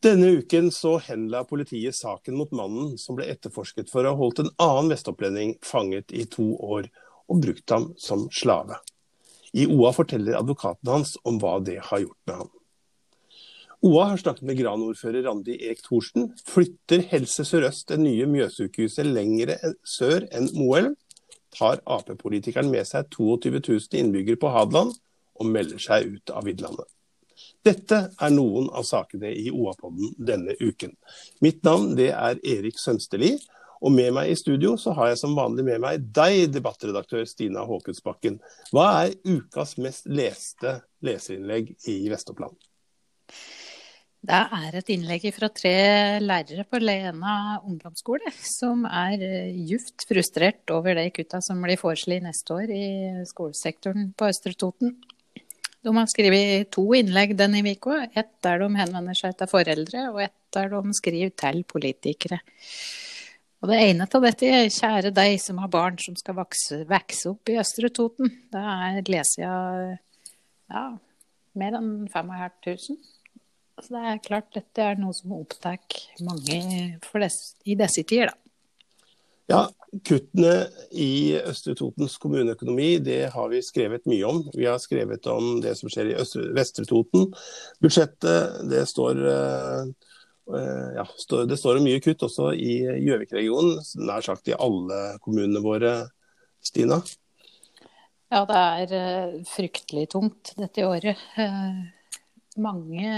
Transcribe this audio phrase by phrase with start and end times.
[0.00, 4.38] Denne uken så henla politiet saken mot mannen som ble etterforsket for å ha holdt
[4.40, 6.86] en annen vestopplending fanget i to år
[7.28, 8.78] og brukt ham som slave.
[9.52, 12.48] I OA forteller advokaten hans om hva det har gjort med ham.
[13.84, 16.30] OA har snakket med Gran-ordfører Randi Erik Thorsen.
[16.48, 19.52] Flytter Helse Sør-Øst det nye Mjøssykehuset lenger
[19.84, 20.96] sør enn Moelv,
[21.52, 24.96] tar Ap-politikeren med seg 22 000 innbyggere på Hadeland
[25.40, 26.88] og melder seg ut av Vidlandet.
[27.66, 30.94] Dette er noen av sakene i OA-podden denne uken.
[31.44, 33.34] Mitt navn det er Erik Sønsteli,
[33.80, 37.64] og med meg i studio så har jeg som vanlig med meg deg, debattredaktør Stina
[37.68, 38.38] Håkensbakken.
[38.72, 42.56] Hva er ukas mest leste leserinnlegg i Vest-Oppland?
[44.20, 45.76] Det er et innlegg fra tre
[46.20, 49.22] lærere på Lena ungdomsskole som er
[49.68, 52.84] djupt frustrert over de kutta som blir foreslått neste år i
[53.28, 54.98] skolesektoren på Østre Toten.
[55.80, 58.02] De har skrevet to innlegg denne uka.
[58.12, 62.40] Ett der de henvender seg til foreldre, og ett der de skriver til politikere.
[63.60, 67.28] Og det ene av dette er 'Kjære deg som har barn som skal vokse, vokse
[67.28, 68.32] opp i Østre Toten'.
[68.52, 69.98] Det leser jeg
[70.70, 70.84] ja,
[71.60, 72.96] mer enn 5500.
[73.80, 75.78] Så det er klart dette er noe som opptar
[76.24, 76.60] mange
[77.00, 78.39] des, i disse tider, da.
[79.50, 79.64] Ja,
[80.06, 84.44] Kuttene i Østre Totens kommuneøkonomi det har vi skrevet mye om.
[84.54, 87.26] Vi har skrevet om det som skjer i Østre, Vestre Toten.
[87.82, 90.60] Budsjettet det står, uh,
[90.94, 91.06] ja,
[91.50, 95.96] det står mye kutt også i Gjøvik-regionen, nær sagt i alle kommunene våre.
[96.62, 97.00] Stina?
[98.30, 101.18] Ja, det er uh, fryktelig tungt dette året.
[102.60, 103.10] Mange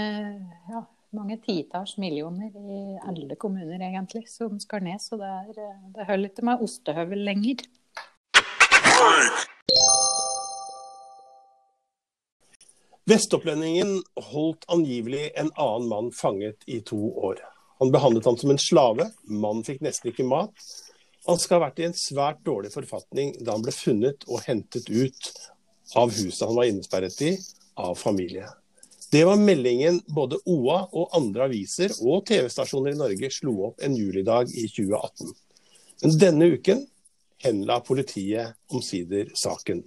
[0.71, 5.01] ja, mange titalls millioner i alle kommuner, egentlig, som skal ned.
[5.01, 7.63] Så det, er, det holder ikke med ostehøvel lenger.
[13.09, 13.97] Vestopplendingen
[14.31, 17.41] holdt angivelig en annen mann fanget i to år.
[17.83, 20.55] Han behandlet ham som en slave, mannen fikk nesten ikke mat.
[21.27, 24.87] Han skal ha vært i en svært dårlig forfatning da han ble funnet og hentet
[24.87, 25.31] ut
[25.99, 27.33] av huset han var innesperret i,
[27.75, 28.47] av familie.
[29.13, 33.93] Det var meldingen både OA og andre aviser og TV-stasjoner i Norge slo opp en
[33.93, 35.29] julidag i 2018.
[36.01, 36.81] Men denne uken
[37.43, 39.83] henla politiet omsider saken.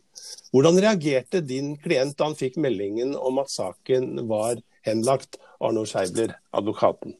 [0.54, 6.36] Hvordan reagerte din klient da han fikk meldingen om at saken var henlagt, Arno Scheibler,
[6.54, 7.18] advokaten?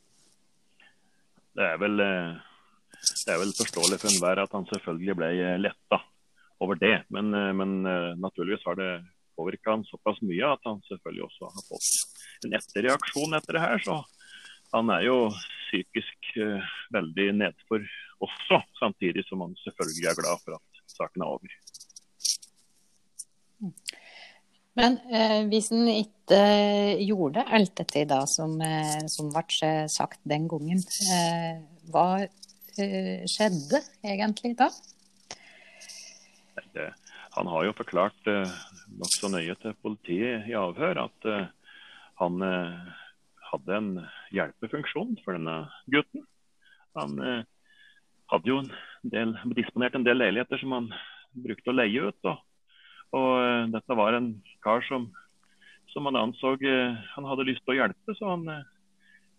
[1.59, 2.39] Det er vel, eh,
[3.25, 6.05] det er vel forståelig for enhver at han selvfølgelig ble eh, letta
[6.62, 7.00] over det.
[7.11, 7.81] Men, eh, men
[8.22, 8.93] naturligvis har det
[9.37, 13.85] påvirka han såpass mye at han selvfølgelig også har fått en etterreaksjon etter det her.
[13.85, 14.01] Så
[14.75, 15.19] han er jo
[15.69, 17.85] psykisk uh, veldig nedfor
[18.25, 21.57] også, samtidig som han selvfølgelig er glad for at saken er over.
[24.77, 26.41] Men eh, hvis han ikke
[27.09, 30.83] gjorde alt dette da som, eh, som ble sagt den gangen,
[31.17, 34.69] eh, hva eh, skjedde egentlig da?
[36.77, 36.91] Det,
[37.37, 38.55] han har jo forklart eh,
[38.97, 41.51] nokså nøye til politiet i avhør at eh,
[42.21, 42.95] han eh,
[43.51, 43.91] hadde en
[44.33, 45.59] hjelpefunksjon for denne
[45.93, 46.25] gutten.
[46.97, 47.45] Han eh,
[48.33, 48.73] hadde jo en
[49.13, 50.89] del, disponert en del leiligheter som han
[51.37, 52.31] brukte å leie ut.
[52.33, 52.41] Og,
[53.21, 54.33] og dette var en
[54.65, 55.11] kar som,
[55.93, 58.17] som han anså han hadde lyst til å hjelpe.
[58.17, 58.49] så han,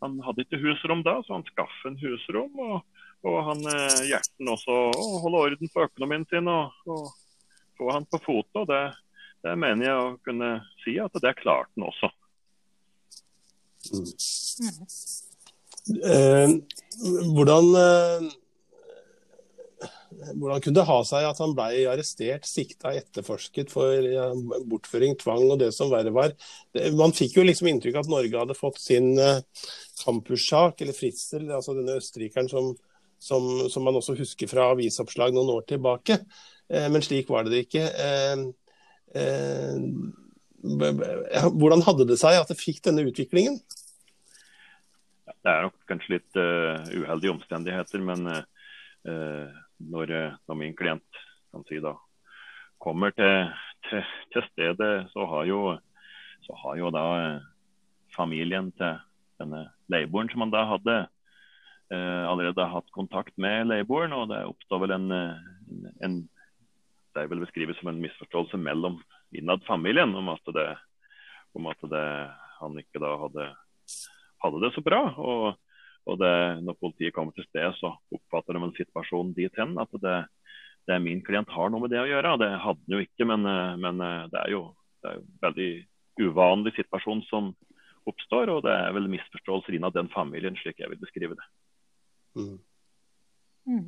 [0.06, 2.53] han hadde ikke husrom da, så han skaffet en husrom.
[2.62, 3.66] Og, og han
[4.06, 7.09] hjerten også å holde orden på økonomien sin og, og
[7.77, 8.63] få han på fote.
[8.63, 8.85] og det
[9.45, 10.49] det mener jeg å kunne
[10.83, 12.09] si at det klarte han også.
[13.93, 14.07] Mm.
[16.03, 16.49] Eh,
[17.31, 18.25] hvordan, eh,
[20.33, 24.25] hvordan kunne det ha seg at han ble arrestert, sikta, etterforsket for ja,
[24.67, 26.35] bortføring, tvang og det som verre var?
[26.75, 29.45] Det, man fikk jo liksom inntrykk av at Norge hadde fått sin eh,
[30.03, 32.73] campussak, eller Fritzel, altså denne østerrikeren som,
[33.21, 36.19] som, som, man også husker fra avisoppslag noen år tilbake.
[36.69, 37.86] Eh, men slik var det ikke.
[37.88, 38.48] Eh,
[39.16, 39.78] Eh,
[41.54, 43.60] hvordan hadde det seg at det fikk denne utviklingen?
[45.28, 48.25] Det er nok kanskje litt uh, uheldige omstendigheter, men
[49.88, 50.12] når,
[50.60, 51.22] min klient
[51.69, 51.94] si da,
[52.84, 53.54] kommer til,
[53.88, 54.04] til,
[54.34, 55.62] til stedet, så har jo,
[56.44, 57.06] så har jo da
[58.18, 58.98] familien til
[59.40, 60.98] denne leieboeren som han da hadde,
[61.94, 64.18] allerede hatt kontakt med leieboeren.
[64.18, 65.08] Og det oppstår vel en,
[66.04, 66.19] en,
[67.18, 69.00] det er vel beskrive som en misforståelse mellom
[69.36, 70.68] innad familien om at, det,
[71.58, 72.06] om at det,
[72.60, 73.48] han ikke da hadde,
[74.46, 75.02] hadde, det så bra.
[75.18, 75.48] Og,
[76.08, 76.34] og det,
[76.64, 80.18] når politiet kommer til stedet, så oppfatter de en situasjon dit hen at det,
[80.88, 82.38] det min klient har noe med det å gjøre.
[82.44, 83.50] Det hadde han jo ikke, men,
[83.81, 84.68] men det er jo
[85.02, 85.72] det er en veldig
[86.22, 87.52] uvanlig situasjon som
[88.10, 88.54] oppstår.
[88.54, 91.48] Og det er vel misforståelser innad den familien, slik jeg vil beskrive det.
[92.38, 92.58] Mm.
[93.68, 93.86] Mm.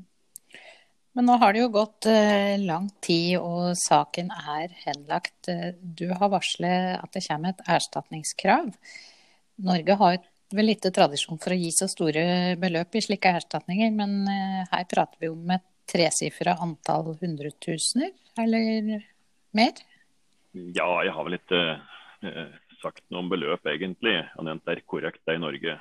[1.19, 5.50] Men nå har det jo gått uh, lang tid, og saken er henlagt.
[5.83, 8.69] Du har varslet at det kommer et erstatningskrav.
[9.68, 10.21] Norge har
[10.56, 12.24] vel lite tradisjon for å gi så store
[12.62, 19.04] beløp i slike erstatninger, men uh, her prater vi om et tresifra antall hundretusener, eller
[19.60, 19.83] mer?
[20.56, 24.16] Ja, jeg har vel ikke uh, sagt noe om beløp, egentlig.
[24.38, 25.75] Han det er korrekt, det i Norge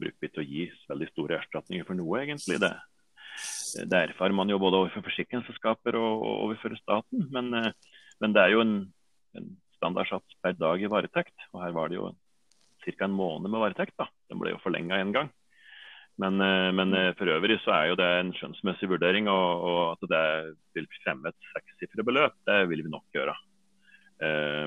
[0.00, 2.62] bruker vi til å gi veldig store erstatninger for noe, egentlig.
[2.64, 2.72] det
[3.82, 7.28] det erfarer man jo både overfor forsikringsselskaper og, overfor staten.
[7.34, 7.72] Men, eh,
[8.22, 8.74] men, det er jo en,
[9.38, 9.48] en
[9.78, 11.34] standardsats per dag i varetekt.
[11.52, 12.12] Og her var det jo
[12.84, 13.06] ca.
[13.06, 13.96] en måned med varetekt.
[13.98, 14.08] da.
[14.30, 15.32] Den ble jo forlenga én gang.
[16.20, 19.80] Men, eh, men, eh, for øvrig så er jo det en skjønnsmessig vurdering, og, og
[19.96, 20.26] at det
[20.76, 23.36] vil fremme et sekssifret beløp, det vil vi nok gjøre.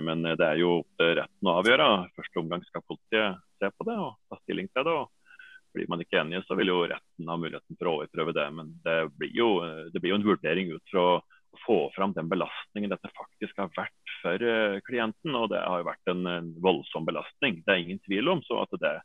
[0.04, 1.86] Men det er jo opp retten å avgjøre.
[2.14, 4.92] Første omgang skal politiet se på det og ta stilling til det.
[4.92, 5.08] og
[5.78, 8.46] blir man ikke enige, så vil jo retten ha muligheten for å overprøve det.
[8.58, 9.50] Men det blir jo,
[9.94, 11.18] det blir jo en vurdering ut fra å
[11.66, 15.36] få fram den belastningen dette faktisk har vært for uh, klienten.
[15.38, 17.62] Og det har jo vært en, en, voldsom belastning.
[17.66, 18.44] Det er ingen tvil om.
[18.48, 18.96] Så at det,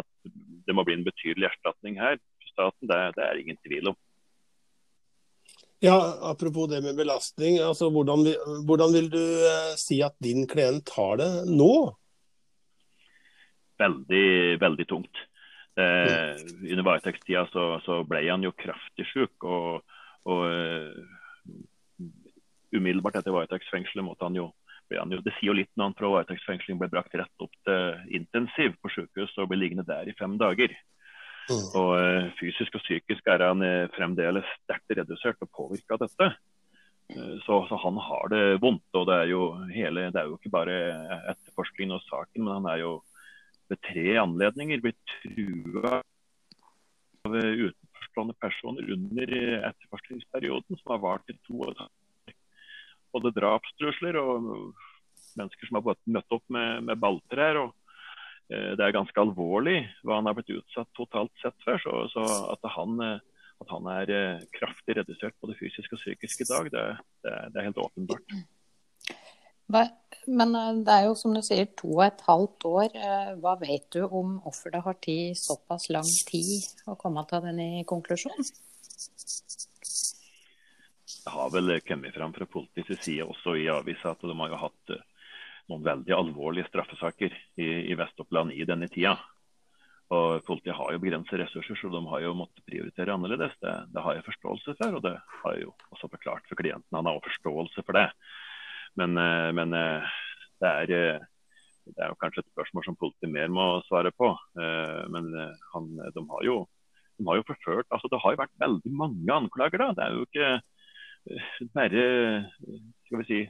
[0.00, 0.34] at
[0.68, 3.98] det må bli en betydelig erstatning her for staten, det, det er ingen tvil om.
[5.84, 7.60] Ja, Apropos det med belastning.
[7.62, 8.26] altså Hvordan,
[8.66, 11.72] hvordan vil du uh, si at din klient har det nå?
[13.78, 15.20] Veldig, veldig tungt.
[15.78, 16.36] Eh,
[16.70, 19.46] under varetektstida så, så, ble han jo kraftig syk.
[19.46, 19.84] Og,
[20.28, 21.54] og uh,
[22.74, 24.50] umiddelbart etter varetektsfengselet måtte han jo
[24.88, 28.14] han jo, Det sier jo litt når han fra varetektsfengsling ble brakt rett opp til
[28.16, 30.72] intensiv på sykehus og ble liggende der i fem dager.
[31.48, 31.66] Mm.
[31.76, 36.32] Og uh, Fysisk og psykisk er han uh, fremdeles sterkt redusert og påvirka av dette.
[37.08, 38.84] Så, så, han har det vondt.
[38.92, 40.74] og Det er jo hele, det er jo ikke bare
[41.32, 42.90] etterforskningen og saken, men han er jo
[43.68, 46.00] ved tre anledninger blitt trua
[47.28, 49.32] av utenforstående personer under
[49.70, 51.82] etterforskningsperioden, som har vart i to år.
[53.12, 54.48] Både drapstrusler og
[55.38, 57.60] mennesker som har møtt opp med, med balltrær.
[57.62, 57.74] og
[58.52, 61.80] eh, Det er ganske alvorlig hva han har blitt utsatt totalt sett for.
[61.84, 62.24] Så, så
[62.54, 66.72] at, han, eh, at, han, er eh, kraftig redusert både fysisk og psykisk i dag,
[66.74, 66.86] det,
[67.26, 68.38] det, det er helt åpenbart.
[70.28, 72.88] Men eh, det er jo som du sier to og et halvt år.
[72.94, 77.44] Eh, hva vet du om hvorfor det har tatt såpass lang tid å komme til
[77.46, 78.50] denne konklusjonen?
[81.18, 84.60] Det har vel kommet fram fra politiets side også i avisa at de har jo
[84.60, 85.06] hatt eh,
[85.68, 89.16] noen veldig alvorlige straffesaker i, i Vest-Oppland i denne tida.
[90.08, 93.52] Og Politiet har jo begrenset ressurser, så de har jo måttet prioritere annerledes.
[93.60, 96.96] Det, det har jeg forståelse for, og det har jeg jo også forklart for klienten.
[96.96, 98.06] Han har også forståelse for det.
[98.96, 100.16] Men, eh, men eh,
[100.62, 101.26] det, er, eh,
[101.90, 104.32] det, er, kanskje et spørsmål som politiet mer må svare på.
[104.56, 105.30] Men
[105.72, 106.56] han, de, har jo,
[107.18, 109.84] de har jo forført altså Det har jo vært veldig mange anklager.
[109.84, 109.94] da.
[109.96, 110.50] Det er jo ikke
[111.74, 112.04] bare
[113.04, 113.40] skal vi si,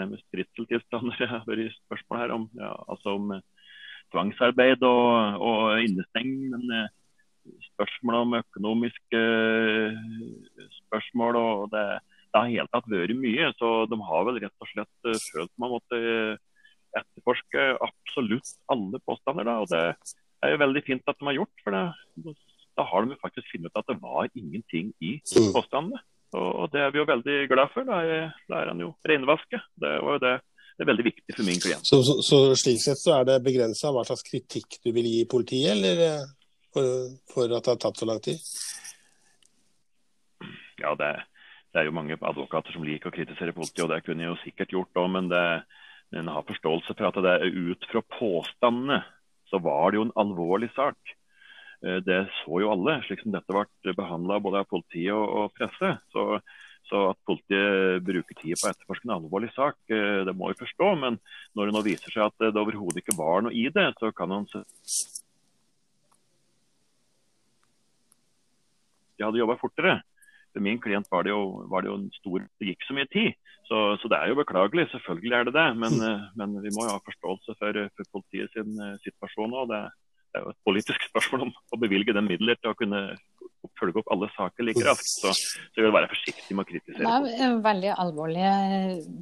[0.00, 2.50] nærmest fritzeltilstander det har vært spørsmål her om.
[2.56, 3.32] Ja, altså om
[4.14, 6.52] tvangsarbeid og, og innestengning.
[6.52, 6.88] Men
[7.72, 9.22] spørsmål om økonomiske
[10.82, 11.86] spørsmål og det,
[12.36, 13.48] det har helt tatt vært mye.
[13.56, 16.34] Så de har vel rett og slett eh, følt man måtte eh,
[16.96, 19.48] etterforske absolutt alle påstander.
[19.48, 19.54] Da.
[19.64, 19.84] Og det
[20.44, 21.64] er jo veldig fint at de har gjort.
[21.64, 22.34] For det,
[22.76, 25.48] da har de faktisk funnet ut at det var ingenting i mm.
[25.56, 26.02] påstandene.
[26.36, 27.88] Og det er vi jo veldig glad for.
[27.88, 29.62] Da er, han jo renvaske.
[29.80, 30.36] Det var jo det.
[30.76, 31.88] Det er veldig viktig for min klient.
[31.88, 35.22] Så, så, så slik sett så er det begrensa hva slags kritikk du vil gi
[35.24, 36.26] politiet, eller eh,
[36.74, 38.42] for, for at det har tatt så lang tid?
[40.82, 41.24] Ja, det, er
[41.76, 44.38] det er jo mange advokater som liker å kritisere politiet, og det kunne jeg jo
[44.40, 49.02] sikkert gjort òg, men en har forståelse for at det er ut fra påstandene
[49.50, 51.16] så var det jo en alvorlig sak.
[51.84, 55.54] Eh, det så jo alle, slik som dette ble behandla både av politiet og, og
[55.56, 55.92] presse.
[56.14, 56.26] Så,
[56.88, 60.58] så, at politiet bruker tid på å etterforske en alvorlig sak, eh, det må vi
[60.62, 60.90] forstå.
[61.04, 61.20] Men
[61.54, 64.34] når det nå viser seg at det overhodet ikke var noe i det, så kan
[64.34, 64.50] man
[69.16, 70.00] de hadde jobba fortere.
[70.56, 73.08] For min klient var det jo, var det jo en stor Det gikk så mye
[73.12, 73.34] tid.
[73.68, 75.68] Så, så, det er jo beklagelig, selvfølgelig er det det.
[75.82, 76.08] Men, mm.
[76.08, 79.72] eh, men vi må jo ha forståelse for, for politiet sin uh, situasjon òg.
[79.72, 79.80] Det,
[80.30, 83.02] det, er jo et politisk spørsmål om å bevilge den midler til å kunne
[83.76, 85.10] følge opp alle saker like raskt.
[85.18, 87.18] Så, så jeg vil være forsiktig med å kritisere.
[87.26, 88.54] Det er veldig alvorlige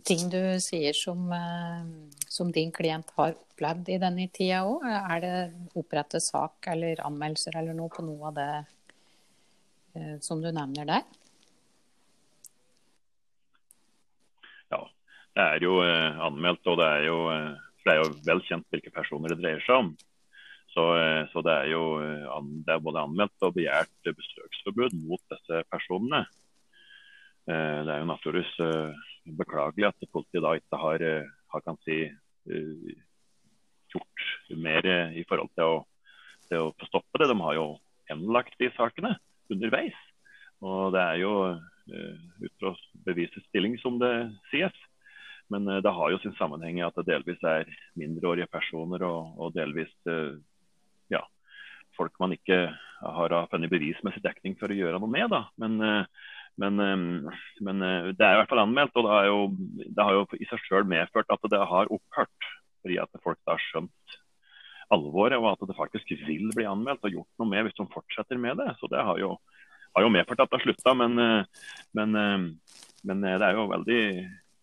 [0.06, 1.32] ting du sier som,
[2.28, 4.84] som din klient har opplevd i denne tida òg.
[4.84, 5.34] Er det
[5.80, 8.52] opprettet sak eller anmeldelser eller noe på noe av det
[10.22, 11.08] som du nevner der?
[15.34, 17.54] Det er jo eh, anmeldt, og det er jo, eh,
[17.86, 19.88] det jo vel kjent hvilke personer det dreier seg om.
[20.74, 20.84] Så,
[21.30, 21.82] så, det er jo
[22.66, 26.24] det er både anmeldt og begjært besøksforbud mot disse personene.
[27.46, 28.50] Det er jo naturligvis
[29.38, 31.04] beklagelig at politiet da ikke har,
[31.54, 32.00] har kan si,
[33.94, 34.24] gjort
[34.66, 35.78] mer i forhold til å,
[36.50, 37.30] til å stoppe det.
[37.30, 37.68] De har jo
[38.10, 39.14] henlagt de sakene
[39.54, 40.02] underveis.
[40.58, 42.74] Og det er jo ut fra
[43.06, 44.10] bevisets stilling, som det
[44.50, 44.74] sies.
[45.52, 47.68] Men uh, det har jo sin sammenheng i at det delvis er
[48.00, 50.36] mindreårige personer og, og delvis uh,
[51.12, 51.22] ja,
[51.98, 52.66] folk man ikke
[53.04, 55.34] har funnet bevismessig dekning for å gjøre noe med.
[55.60, 55.74] Men,
[56.56, 56.78] men,
[57.66, 57.82] men,
[58.16, 59.40] det er i hvert fall anmeldt, og det har jo,
[59.84, 62.48] det har jo i seg selv medført at det har opphørt.
[62.80, 64.16] Fordi at folk har skjønt
[64.92, 68.40] alvoret, og at det faktisk vil bli anmeldt og gjort noe med hvis de fortsetter
[68.40, 68.70] med det.
[68.80, 69.34] Så det har jo,
[69.96, 70.94] har jo medført at det har slutta.
[70.98, 72.46] Men, eh, men, eh,
[73.08, 74.02] men, eh, det er jo veldig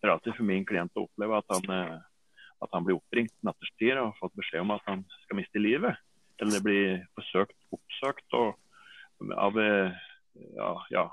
[0.02, 1.98] trasig for min klient å oppleve at han,
[2.62, 5.98] at han blir oppringt natterstid og fått beskjed om at han skal miste livet.
[6.42, 8.56] Eller blir forsøkt oppsøkt og,
[9.36, 11.04] av, ja, ja,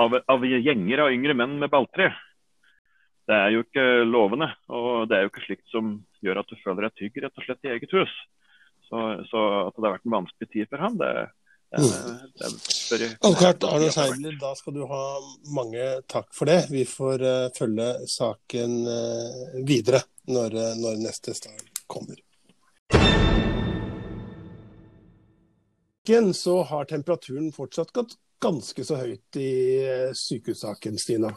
[0.00, 2.10] av, av gjenger av yngre menn med balltre
[3.30, 4.50] det er jo ikke lovende.
[4.72, 7.46] Og det er jo ikke slikt som gjør at du føler deg trygg rett og
[7.46, 8.14] slett i eget hus.
[8.88, 11.28] Så, så at det har vært en vanskelig tid for ham, det, det,
[11.70, 15.02] det Advokat Arne Seidler, da skal du ha
[15.54, 16.64] mange takk for det.
[16.70, 22.18] Vi får uh, følge saken uh, videre når, uh, når neste stad kommer.
[26.34, 29.52] Så har temperaturen fortsatt gått ganske så høyt i
[30.16, 31.30] sykehussaken, Stina?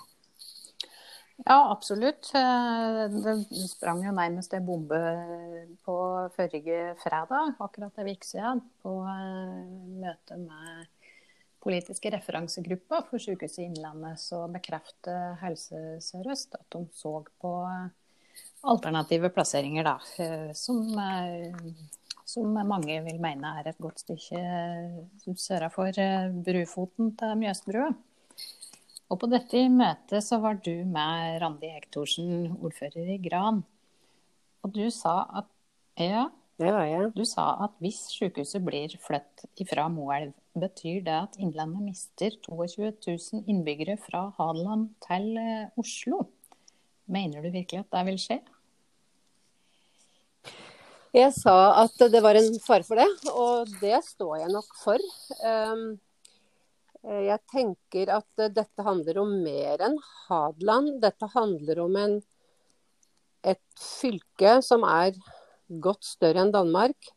[1.36, 2.32] Ja, absolutt.
[2.36, 3.34] Eh, det
[3.68, 5.00] sprang jo nærmest en bombe
[5.84, 5.96] på
[6.36, 9.64] forrige fredag, akkurat en uke siden, på eh,
[10.04, 10.86] møte med
[11.64, 14.22] politiske referansegrupper for Sykehuset Innlandet.
[14.22, 17.54] Så bekrefter Helse Sør-Øst at de så på
[18.64, 20.86] alternative plasseringer, da, eh, som,
[22.30, 24.46] som mange vil mene er et godt stykke
[25.34, 25.98] sørafor
[26.46, 27.92] Brufoten til Mjøsbrua.
[29.12, 33.62] Og på dette møtet så var du med Randi Hektorsen, ordfører i Gran.
[34.64, 35.50] Og du sa at
[36.00, 36.30] ja,
[36.62, 37.12] det var jeg.
[37.18, 42.92] Du sa at hvis sykehuset blir flyttet fra Moelv, betyr det at Innlandet mister 22
[43.06, 46.24] 000 innbyggere fra Hadeland til eh, Oslo.
[47.06, 48.40] Mener du virkelig at det vil skje?
[51.14, 55.04] Jeg sa at det var en fare for det, og det står jeg nok for.
[55.46, 55.84] Um,
[57.04, 61.00] jeg tenker at eh, dette handler om mer enn Hadeland.
[61.04, 62.18] Dette handler om en,
[63.44, 65.18] et fylke som er
[65.84, 67.12] godt større enn Danmark.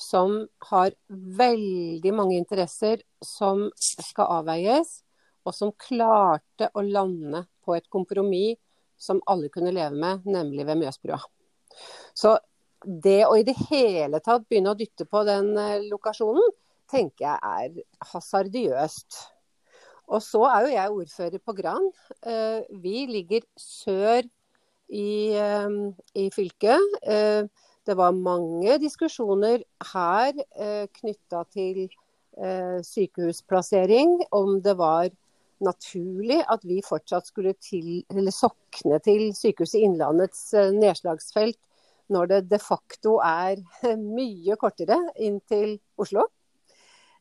[0.00, 5.00] Som har veldig mange interesser som skal avveies.
[5.48, 8.60] Og som klarte å lande på et kompromiss
[9.00, 11.16] som alle kunne leve med, nemlig ved Mjøsbrua.
[12.12, 12.34] Så
[12.84, 16.44] det å i det hele tatt begynne å dytte på den eh, lokasjonen,
[16.90, 19.20] tenker jeg er hasardiøst.
[20.10, 21.86] Og så er jo jeg ordfører på Gran.
[22.26, 24.26] Eh, vi ligger sør
[24.90, 25.76] i, eh,
[26.14, 26.98] i fylket.
[27.02, 27.46] Eh,
[27.86, 30.32] det var mange diskusjoner her
[31.00, 31.88] knytta til
[32.86, 34.20] sykehusplassering.
[34.30, 35.08] Om det var
[35.60, 41.58] naturlig at vi fortsatt skulle til, sokne til Sykehuset Innlandets nedslagsfelt
[42.10, 43.58] når det de facto er
[43.96, 46.28] mye kortere inn til Oslo.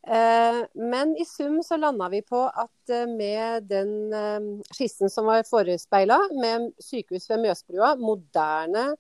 [0.08, 4.40] Eh, men i sum så landa vi på at eh, med den eh,
[4.72, 8.92] skissen som var forespeila, med sykehus ved Mjøsbrua, moderne,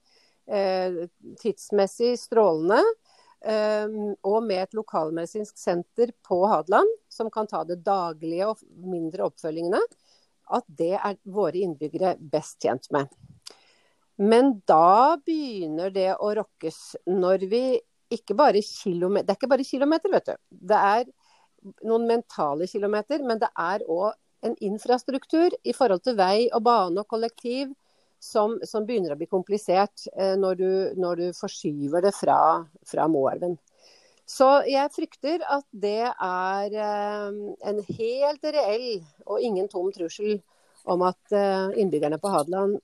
[1.38, 2.80] tidsmessig strålende,
[4.26, 9.78] og med et lokalmedisinsk senter på Hadeland, som kan ta det daglige og mindre oppfølgingene,
[10.58, 13.14] at det er våre innbyggere best tjent med.
[14.18, 16.82] Men da begynner det å rokkes
[17.14, 17.64] når vi
[18.14, 20.40] ikke bare kilometer, det er ikke bare kilometer, vet du.
[20.72, 21.06] Det er
[21.88, 24.14] noen mentale kilometer, men det er òg
[24.48, 27.74] en infrastruktur i forhold til vei og bane og kollektiv
[28.20, 32.40] som, som begynner å bli komplisert eh, når, du, når, du, forskyver det fra,
[32.88, 33.58] fra Moelven.
[34.30, 37.40] Så jeg frykter at det er eh,
[37.72, 38.90] en helt reell
[39.26, 40.38] og ingen tom trussel
[40.90, 42.78] om at eh, innbyggerne på Hadeland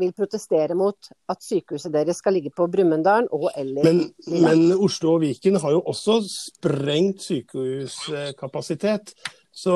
[0.00, 5.14] vil protestere mot at sykehuset deres skal ligge på Brumunddal og eller men, men, Oslo
[5.16, 9.14] og Viken har jo også sprengt sykehuskapasitet.
[9.54, 9.74] Så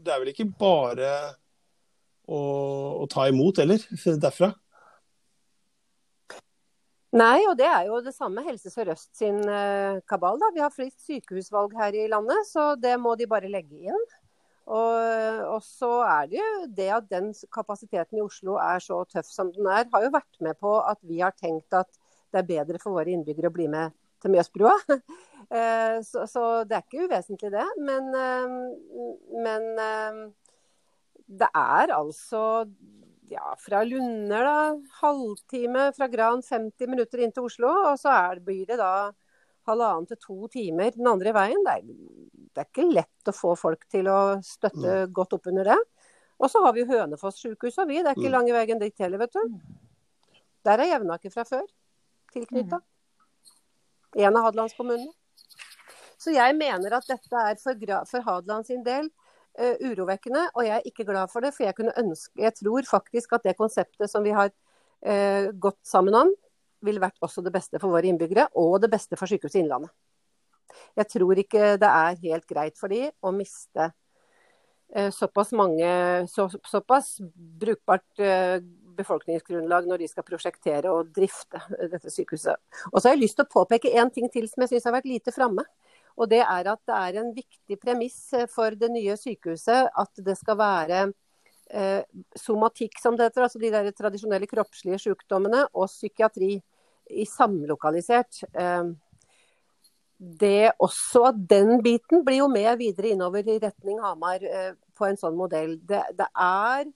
[0.00, 1.12] det er vel ikke bare
[2.24, 2.40] å,
[3.02, 3.84] å ta imot, eller?
[4.22, 4.52] Derfra?
[7.12, 10.38] Nei, og det er jo det samme Helse Sør-Øst sin uh, kabal.
[10.40, 10.48] da.
[10.54, 14.06] Vi har flest sykehusvalg her i landet, så det må de bare legge inn.
[14.62, 19.26] Og, og, så er det jo det at den kapasiteten i Oslo er så tøff
[19.26, 21.90] som den er, har jo vært med på at vi har tenkt at
[22.32, 23.92] det er bedre for våre innbyggere å bli med
[24.22, 24.78] til Mjøsbrua.
[25.52, 27.64] Så, så, det er ikke uvesentlig, det.
[27.84, 28.06] Men,
[29.44, 29.66] men
[31.28, 32.40] det er altså
[33.32, 35.90] ja, fra Lunder, da, halvtime.
[35.96, 37.72] Fra Gran 50 minutter inn til Oslo.
[37.90, 39.10] Og så er, blir det da
[39.68, 41.62] halvannen til to timer den andre veien.
[41.66, 45.12] Det er, det er, ikke lett å få folk til å støtte mm.
[45.16, 45.78] godt opp under det.
[46.42, 48.00] Og så har vi Hønefoss sykehus og vi.
[48.02, 48.36] Det er ikke mm.
[48.36, 49.56] lange veien dit heller, vet du.
[50.66, 51.64] Der er Jevnaker fra før
[52.34, 52.80] tilknytta.
[52.82, 54.22] Mm.
[54.26, 55.12] En av Hadelandskommunene.
[56.20, 60.76] Så jeg mener at dette er for, for Hadeland sin del uh, urovekkende, og jeg
[60.76, 61.50] er ikke glad for det.
[61.56, 65.80] For jeg kunne ønske Jeg tror faktisk at det konseptet som vi har uh, gått
[65.86, 66.30] sammen om,
[66.82, 69.92] ville vært også det beste for våre innbyggere, og det beste for Sykehuset Innlandet.
[70.98, 73.90] Jeg tror ikke det er helt greit for de å miste
[74.94, 78.58] Eh, såpass mange, så, såpass brukbart eh,
[78.96, 82.60] befolkningsgrunnlag når de skal prosjektere og drifte dette sykehuset.
[82.90, 84.98] Og så har jeg lyst til å påpeke én ting til som jeg syns har
[84.98, 85.64] vært lite framme.
[86.20, 90.22] Og det er at det er en viktig premiss eh, for det nye sykehuset at
[90.26, 91.00] det skal være
[91.72, 92.04] eh,
[92.36, 96.58] somatikk, som det heter, altså de der tradisjonelle kroppslige sykdommene, og psykiatri
[97.16, 98.44] i samlokalisert.
[98.52, 98.92] Eh,
[100.22, 105.08] det også at den biten blir jo med videre innover i retning Hamar eh, på
[105.08, 105.74] en sånn modell.
[105.82, 106.86] Det, det, er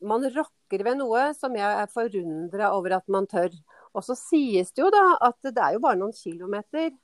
[0.00, 3.52] Man rokker ved noe som jeg er forundra over at man tør.
[3.92, 6.94] Og så sies det jo da at det er jo bare noen kilometer.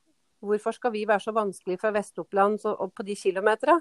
[0.44, 3.80] Hvorfor skal vi være så vanskelig fra Vest-Oppland på de kilometerne?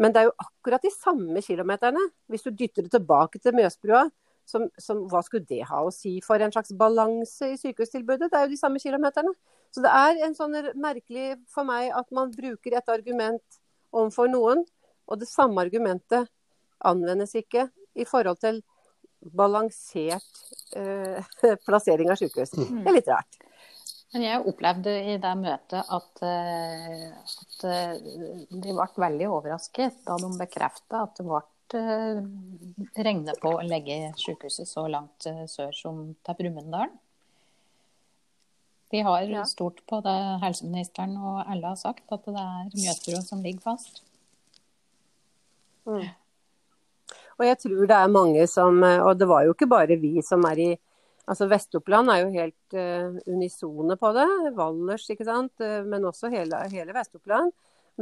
[0.00, 2.02] Men det er jo akkurat de samme kilometerne.
[2.30, 4.06] Hvis du dytter det tilbake til Mjøsbrua,
[4.48, 8.30] som, som, hva skulle det ha å si for en slags balanse i sykehustilbudet?
[8.30, 9.32] Det er jo de samme kilometerne.
[9.70, 13.60] Så det er en sånn merkelig for meg at man bruker et argument
[13.94, 14.64] overfor noen,
[15.10, 16.30] og det samme argumentet
[16.86, 17.68] anvendes ikke
[17.98, 18.60] i forhold til
[19.20, 20.42] balansert
[20.76, 21.30] eh,
[21.66, 22.56] plassering av sykehus.
[22.56, 22.82] Mm.
[22.82, 23.40] Det er litt rart.
[24.10, 27.92] Men jeg opplevde i det møtet at, eh, at eh,
[28.50, 31.42] de ble veldig overrasket da de bekrefta at det ble
[31.74, 36.92] regne på å legge sykehuset så langt eh, sør som til Brumunddal.
[38.90, 39.44] De har ja.
[39.46, 44.02] stort på det helseministeren og alle har sagt, at det er Mjøsbrua som ligger fast.
[45.86, 46.08] Mm.
[47.38, 50.20] Og jeg tror det er mange som eh, Og det var jo ikke bare vi
[50.22, 50.70] som er i
[51.30, 54.24] Altså Vest-Oppland er jo helt uh, unisone på det.
[54.56, 55.62] Valdres, ikke sant.
[55.86, 57.52] Men også hele, hele Vest-Oppland.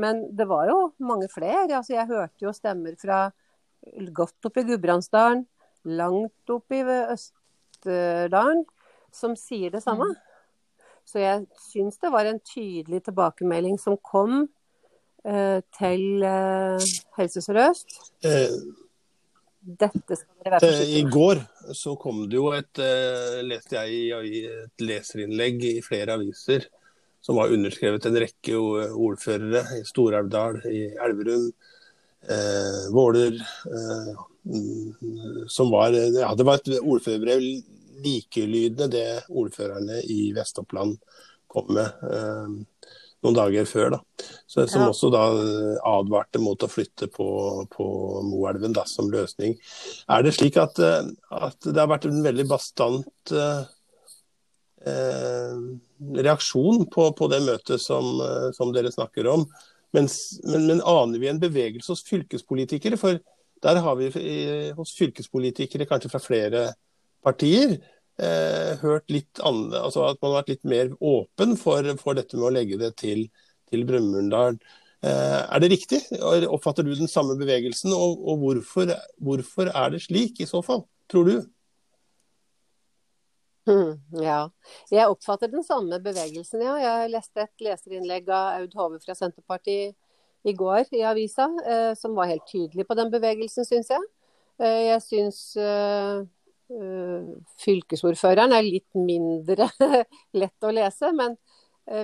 [0.00, 1.66] Men det var jo mange flere.
[1.66, 3.26] Altså, jeg hørte jo stemmer fra
[4.14, 5.44] godt opp i Gudbrandsdalen,
[5.88, 8.64] langt opp i Østerdalen,
[9.14, 10.10] som sier det samme.
[10.12, 10.84] Mm.
[11.08, 14.42] Så jeg syns det var en tydelig tilbakemelding som kom
[15.24, 17.96] eh, til eh, Helse Sør-Øst.
[18.28, 18.58] Eh,
[19.68, 21.08] Dette skal dere være forsiktige med.
[21.08, 26.18] I går så kom det jo et, eh, leste jeg i, et leserinnlegg i flere
[26.18, 26.68] aviser
[27.24, 31.77] som var underskrevet en rekke ordførere i Stor-Elvdal, i Elverum, eh,
[32.92, 34.16] Våler eh,
[35.48, 37.44] som var Ja, det var et ordførerbrev
[38.04, 40.96] likelydende det ordførerne i Vest-Oppland
[41.50, 42.82] kom med eh,
[43.24, 43.96] noen dager før.
[43.96, 44.00] da.
[44.46, 44.90] Så, som ja.
[44.92, 45.24] også da
[45.88, 47.28] advarte mot å flytte på,
[47.72, 47.88] på
[48.28, 49.56] Moelven da, som løsning.
[50.10, 53.64] Er det slik at, eh, at, det har vært en veldig bastant eh,
[56.28, 59.48] reaksjon på, på, det møtet som, eh, som, dere snakker om?
[59.96, 62.98] Mens, men, men, aner vi en bevegelse hos fylkespolitikere?
[63.00, 63.20] For
[63.64, 64.10] der har vi
[64.76, 66.64] hos fylkespolitikere, kanskje fra flere
[67.24, 67.78] partier,
[68.20, 72.38] eh, hørt litt andre, altså at man har vært litt mer åpen for, for dette
[72.38, 73.24] med å legge det til,
[73.70, 74.60] til Brumunddal.
[75.02, 76.02] Eh, er det riktig?
[76.20, 77.94] Oppfatter du den samme bevegelsen?
[77.94, 81.36] Og, og hvorfor, hvorfor er det slik, i så fall, tror du?
[84.28, 84.40] Ja.
[84.90, 86.76] Jeg oppfatter den samme bevegelsen, ja.
[86.82, 89.96] Jeg leste et leserinnlegg av Aud Hove fra Senterpartiet
[90.48, 94.04] i går i avisa, eh, som var helt tydelig på den bevegelsen, syns jeg.
[94.62, 96.24] Eh, jeg syns eh,
[97.64, 99.70] fylkesordføreren er litt mindre
[100.40, 101.38] lett å lese, men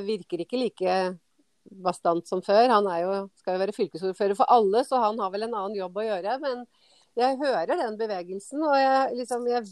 [0.07, 0.93] virker ikke like
[1.85, 2.71] bastant som før.
[2.73, 6.01] Han jo, skal jo være fylkesordfører for alle, så han har vel en annen jobb
[6.01, 6.39] å gjøre.
[6.41, 6.63] Men
[7.21, 9.69] jeg hører den bevegelsen, og jeg, liksom, jeg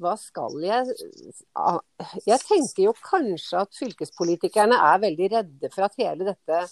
[0.00, 0.94] hva skal jeg
[2.26, 6.64] Jeg tenker jo kanskje at fylkespolitikerne er veldig redde for at hele dette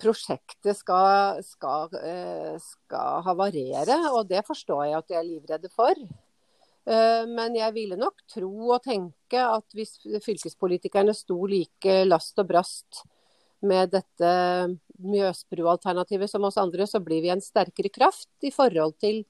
[0.00, 3.98] prosjektet skal, skal, eh, skal havarere.
[4.14, 5.92] Og det forstår jeg at de er livredde for.
[6.88, 12.48] Eh, men jeg ville nok tro og tenke at hvis fylkespolitikerne sto like last og
[12.48, 13.02] brast
[13.60, 14.30] med dette
[15.00, 19.22] Mjøsbru-alternativet som oss andre, så blir vi en sterkere kraft i forhold til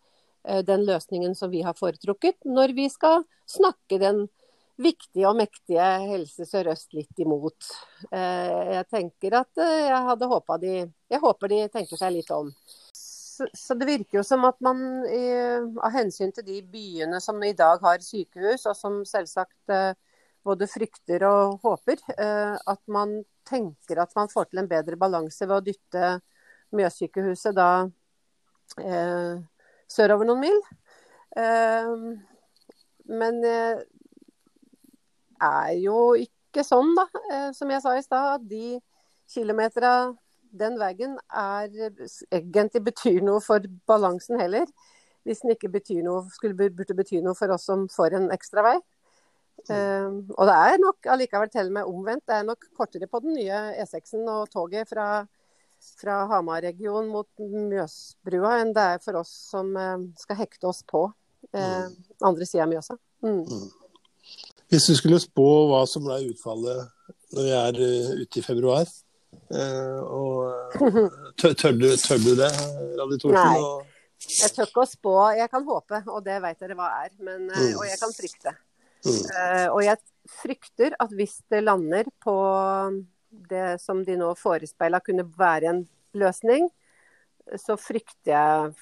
[0.65, 4.23] den løsningen som vi har foretrukket, når vi skal snakke den
[4.81, 7.69] viktige og mektige Helse Sør-Øst litt imot.
[8.11, 10.75] Eh, jeg tenker at eh, jeg hadde håpa de
[11.11, 12.51] Jeg håper de tenker seg litt om.
[12.97, 14.81] Så, det virker jo som at man
[15.81, 19.95] av hensyn til de byene som i dag har sykehus, og som selvsagt eh,
[20.45, 25.57] både frykter og håper, at man tenker at man får til en bedre balanse ved
[25.57, 26.13] å dytte
[26.77, 27.71] Mjøssykehuset da
[29.91, 30.61] sørover noen mil.
[33.11, 33.61] Men det
[35.41, 37.07] er jo ikke sånn, da.
[37.33, 38.79] Eh, som jeg sa i stad, de
[39.31, 40.13] kilometera
[40.51, 41.69] den veien er
[42.35, 44.67] egentlig betyr noe for balansen heller.
[45.27, 45.71] Hvis den ikke
[46.03, 48.79] noe, skulle burde bety noe for oss som får en ekstra vei.
[49.69, 52.25] Um, og det er nok allikevel til og med omvendt.
[52.27, 55.27] Det er nok kortere på den nye E6-en og toget fra,
[56.01, 61.07] fra Hamar-regionen mot Mjøsbrua enn det er for oss som uh, skal hekte oss på
[61.53, 61.87] eh,
[62.21, 62.97] andre sida av Mjøsa.
[63.25, 63.45] Mm.
[63.45, 63.69] mm.
[64.71, 68.87] Hvis du skulle spå hva som ble utfallet når vi er uh, ute i februar,
[69.55, 70.77] uh, og
[71.41, 72.51] tør, tør, du, tør, du, det,
[72.99, 73.39] Randi Thorsen?
[73.39, 73.63] Nei.
[73.63, 73.87] Og...
[74.31, 75.15] Jeg tør ikke å spå.
[75.39, 77.15] Jeg kan håpe, og det vet dere hva er.
[77.19, 77.79] Men, uh, mm.
[77.79, 78.57] Og jeg kan frykte.
[79.01, 79.23] Mm.
[79.73, 79.97] og jeg
[80.29, 82.35] frykter at hvis det lander på
[83.31, 85.85] det som de nå forespeila kunne være en
[86.19, 86.69] løsning,
[87.59, 88.73] så frykter jeg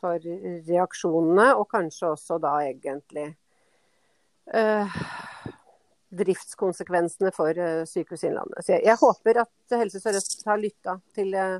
[0.00, 0.26] for
[0.68, 3.30] reaksjonene, og kanskje også da egentlig
[4.54, 4.98] eh,
[6.16, 8.64] driftskonsekvensene for uh, Sykehuset Innlandet.
[8.64, 11.58] Så jeg, jeg, håper at Helse Sør-Øst har lytta til, uh,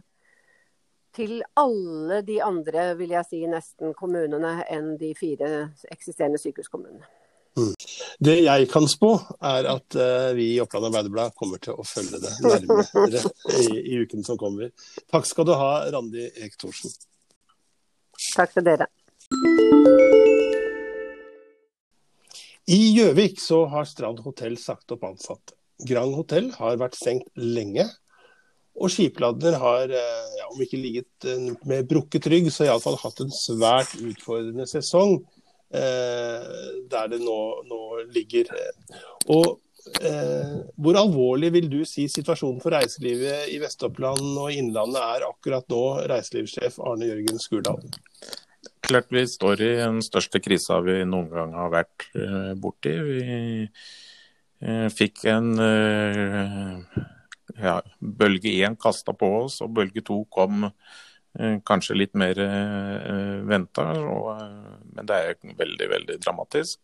[1.17, 5.53] til alle de andre, vil jeg si, nesten kommunene enn de fire
[5.91, 7.16] eksisterende sykehuskommunene.
[7.57, 7.73] Mm.
[8.21, 12.21] Det jeg kan spå, er at uh, vi i Oppland Arbeiderblad kommer til å følge
[12.21, 13.23] det nærmere
[13.63, 13.67] i,
[13.97, 14.73] i uken som kommer.
[15.13, 16.93] Takk skal du ha, Randi Ektorsen.
[18.37, 18.89] Takk til dere.
[22.67, 25.55] I Gjøvik så har Strand hotell sagt opp ansatte.
[25.87, 27.87] Grand hotell har vært stengt lenge.
[28.77, 33.23] Og skipladner har, eh, ja, om ikke ligget eh, med brukket rygg, så iallfall hatt
[33.25, 35.23] en svært utfordrende sesong.
[35.75, 36.43] Eh,
[36.91, 37.81] der det nå, nå
[38.15, 38.53] ligger.
[39.35, 39.59] Og
[39.99, 45.67] eh, hvor alvorlig vil du si situasjonen for reiselivet i Vest-Oppland og Innlandet er akkurat
[45.73, 47.87] nå, reiselivssjef Arne Jørgen Skurdal?
[48.87, 52.93] klart vi står i den største krisa vi noen gang har vært uh, borti.
[53.03, 53.25] Vi
[53.67, 55.49] uh, fikk en
[57.59, 60.69] ja, bølge én kasta på oss, og bølge to kom
[61.67, 63.89] kanskje litt mer uh, venta.
[63.93, 66.81] men det er veldig, veldig dramatisk.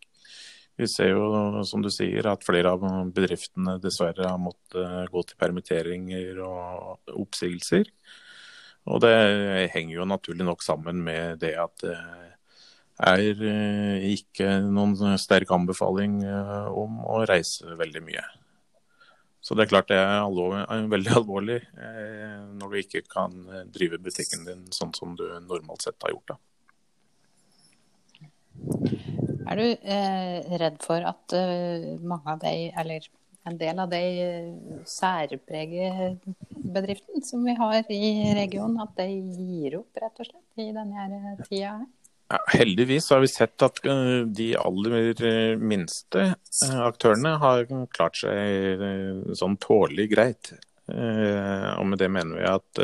[0.76, 5.38] Vi ser jo, som du sier, at flere av bedriftene dessverre har måttet gå til
[5.40, 7.90] permitteringer og oppsigelser.
[8.88, 9.12] Og det
[9.74, 11.96] henger jo naturlig nok sammen med det at det
[13.02, 18.24] er eh, ikke noen sterk anbefaling eh, om å reise veldig mye.
[19.42, 20.54] Så det er klart det er alvor,
[20.92, 23.34] veldig alvorlig eh, når du ikke kan
[23.74, 26.34] drive butikken din sånn som du normalt sett har gjort.
[26.34, 26.38] da.
[29.50, 33.08] Er du eh, redd for at uh, mange av de, eller
[33.48, 34.02] en del av de
[34.86, 40.70] særpreget bedriften som vi har i regionen, at de gir opp rett og slett i
[40.76, 41.88] denne tida her?
[42.46, 48.84] Heldigvis har vi sett at eh, de aller eh, minste eh, aktørene har klart seg
[49.38, 50.52] sånn tålelig greit.
[50.92, 52.78] Og med det mener vi at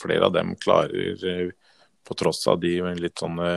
[0.00, 1.50] flere av dem klarer,
[2.08, 3.50] på tross av de litt sånne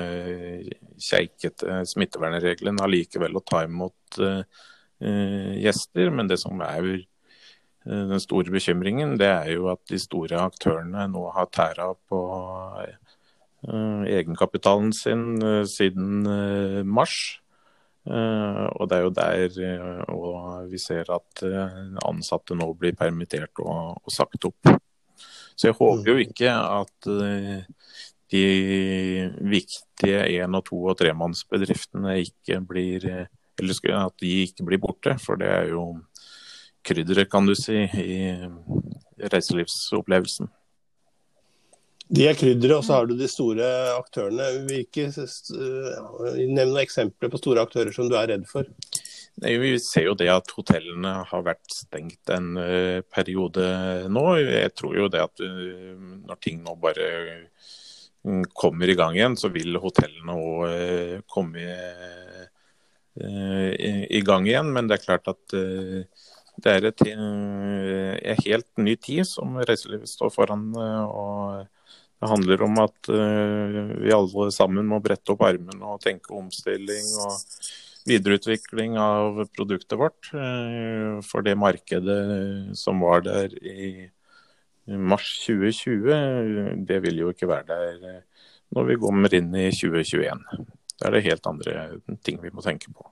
[1.01, 4.19] keikete smittevernreglene, allikevel å ta imot
[4.99, 6.11] gjester.
[6.13, 6.89] Men det som er
[7.87, 12.21] den store bekymringen det er jo at de store aktørene nå har tæra på
[13.67, 17.37] egenkapitalen sin uh, siden uh, mars.
[18.01, 21.43] og det er jo der vi ser at
[22.01, 24.71] ansatte nå blir permittert og, og, sagt opp.
[25.53, 27.09] Så jeg håper jo ikke at
[28.33, 28.41] de
[29.53, 33.05] viktige én- og to- og tremannsbedriftene ikke blir
[33.59, 36.01] Eller at de ikke blir borte, for det er jo
[36.83, 40.49] krydderet, kan du si, i reiselivsopplevelsen.
[42.11, 44.47] De er krydderet, og så har du de store aktørene.
[44.67, 48.67] Hvilke, Nevn noen eksempler på store aktører som du er redd for.
[49.41, 53.63] Nei, vi ser jo det at hotellene har vært stengt en uh, periode
[54.11, 54.25] nå.
[54.43, 55.95] Jeg tror jo det at uh,
[56.27, 57.07] når ting nå bare
[58.27, 61.63] uh, kommer i gang igjen, så vil hotellene òg komme
[63.15, 64.69] i, gang igjen.
[64.75, 65.55] Men det er klart at
[66.61, 67.25] det er en
[68.21, 70.67] eh, helt ny tid som reiselivet står foran.
[70.75, 71.80] Eh, og
[72.21, 77.15] Det handler om at eh, vi alle sammen må brette opp armene og tenke omstilling.
[77.25, 77.37] og
[78.01, 80.31] videreutvikling av produktet vårt
[81.27, 84.07] for det markedet som var der i
[84.89, 86.81] mars 2020.
[86.89, 88.23] Det vil jo ikke være der
[88.73, 90.41] når vi kommer inn i 2021.
[90.97, 91.87] Da er det helt andre
[92.25, 93.05] ting vi må tenke på.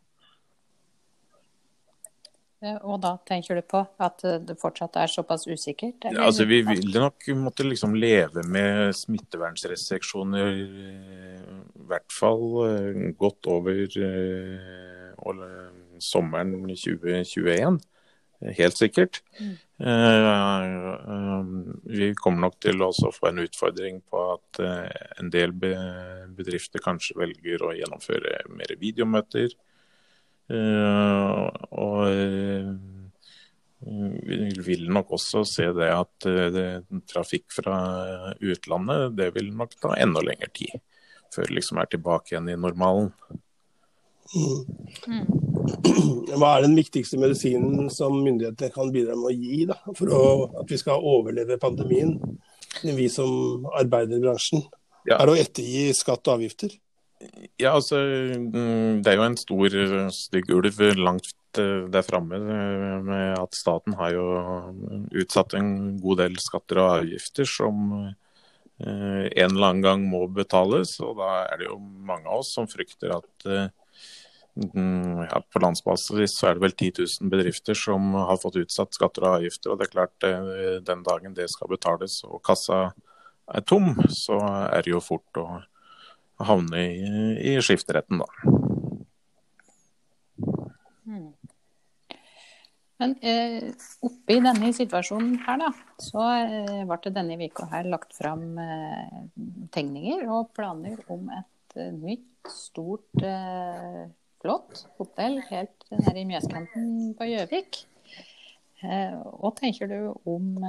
[2.59, 6.09] Og da tenker du på at det fortsatt er såpass usikkert?
[6.09, 10.65] Ja, altså, vi vil nok måtte liksom leve med smittevernrestriksjoner i
[11.87, 13.79] hvert fall eh, godt over
[15.23, 15.45] og,
[16.03, 17.79] sommeren 2021.
[18.55, 19.21] Helt sikkert.
[19.39, 19.55] Mm.
[19.87, 21.47] Eh,
[21.95, 24.61] vi kommer nok til å få en utfordring på at
[25.19, 29.55] en del bedrifter kanskje velger å gjennomføre mer videomøter.
[30.49, 32.69] Eh, og eh,
[34.25, 36.65] vi vil nok også se det at eh, det,
[37.09, 37.77] trafikk fra
[38.41, 40.79] utlandet det vil nok ta enda lengre tid
[41.29, 43.11] før det liksom er tilbake igjen i normalen.
[44.33, 45.27] Mm.
[46.33, 50.23] Hva er den viktigste medisinen som myndighetene kan bidra med å gi da, for å,
[50.63, 52.15] at vi skal overleve pandemien,
[52.81, 54.65] vi som arbeider i bransjen?
[55.05, 55.19] Ja.
[55.19, 56.73] Er det å ettergi skatt og avgifter?
[57.59, 59.73] Ja, altså mm, Det er jo en stor,
[60.15, 64.27] stygg ulv langt eh, der framme eh, med at staten har jo
[65.19, 70.95] utsatt en god del skatter og avgifter som eh, en eller annen gang må betales.
[71.03, 73.49] Og da er det jo mange av oss som frykter at
[74.55, 78.95] mm, ja, på landsbasis så er det vel 10 000 bedrifter som har fått utsatt
[78.95, 79.73] skatter og avgifter.
[79.73, 80.29] Og det er klart
[80.87, 82.85] den dagen det skal betales og kassa
[83.49, 84.37] er tom, så
[84.69, 85.47] er det jo fort å
[86.47, 87.09] havne i,
[87.51, 88.27] i skifteretten, da.
[91.05, 91.33] Hmm.
[92.99, 93.69] Men eh,
[94.03, 95.69] oppi denne situasjonen her, da,
[96.03, 99.21] så eh, ble det denne uka her lagt fram eh,
[99.75, 104.03] tegninger og planer om et eh, nytt, stort, eh,
[104.39, 107.81] flott hotell helt nede i Mjøskanten på Gjøvik.
[108.83, 109.97] Eh, hva tenker du
[110.29, 110.59] om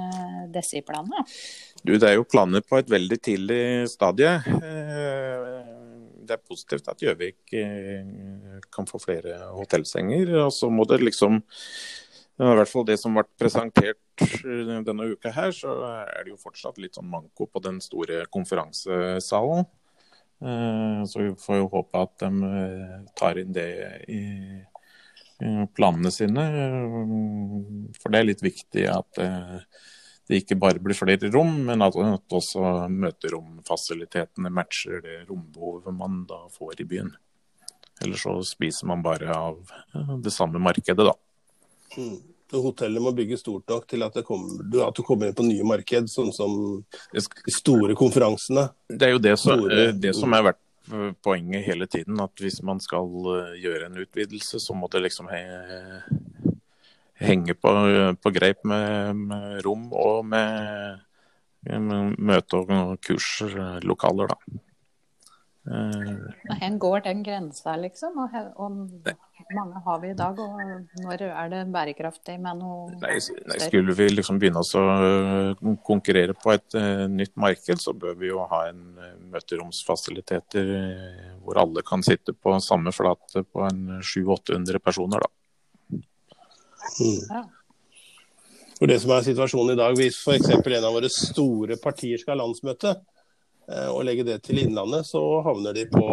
[0.87, 1.25] planene?
[1.83, 4.35] Du, det er jo planer på et veldig tidlig stadie
[6.31, 10.31] det er positivt at Gjøvik eh, kan få flere hotellsenger.
[10.45, 11.41] Og så må det liksom
[12.41, 16.41] i hvert fall det som ble presentert eh, denne uka her, så er det jo
[16.41, 19.67] fortsatt litt sånn manko på den store konferansesalen.
[20.41, 22.51] Eh, så vi får jo håpe at de
[23.19, 23.71] tar inn det
[24.09, 24.23] i
[25.75, 26.45] planene sine.
[28.01, 29.21] For det er litt viktig at
[30.31, 36.45] det ikke bare blir flere rom, men at også møteromfasilitetene matcher det rombehovet man da
[36.53, 37.11] får i byen.
[38.01, 39.59] Eller så spiser man bare av
[40.23, 41.13] det samme markedet, da.
[41.97, 42.19] Mm.
[42.51, 46.09] Hotellet må bygge stort nok til at, kommer, at, du kommer inn på nye marked,
[46.11, 46.55] sånn som
[47.13, 48.65] de store konferansene.
[48.91, 49.63] Det er jo det som,
[50.03, 50.59] det som har vært
[51.23, 52.19] poenget hele tiden.
[52.23, 55.29] At hvis man skal eh, gjøre en utvidelse, så må det liksom
[57.21, 57.75] henge på,
[58.23, 60.99] på greip med, med, rom og med,
[61.67, 64.61] med møte- og kurslokaler, da.
[65.61, 68.17] Hvor går den grensa, liksom?
[68.23, 70.39] Og, hvor mange har vi i dag?
[70.41, 76.33] Og når er det bærekraftig med noe nei, nei, Skulle vi liksom begynne å konkurrere
[76.33, 81.61] på et uh, nytt marked, så bør vi jo ha en uh, møteromsfasiliteter uh, hvor
[81.61, 85.31] alle kan sitte på samme flate på en 700-800 personer, da.
[86.99, 87.49] Mm.
[88.81, 90.49] For det som er situasjonen i dag, Hvis f.eks.
[90.57, 93.20] en av våre store partier skal ha landsmøte, eh,
[93.91, 96.05] og legge det til Innlandet, så havner de på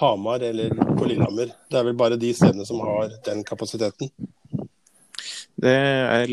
[0.00, 1.46] Hamar eller på Lillehammer.
[1.68, 4.10] Det er vel bare de stedene som har den kapasiteten.
[5.60, 6.26] Det er